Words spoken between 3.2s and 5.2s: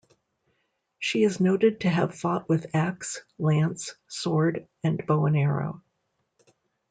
lance, sword, and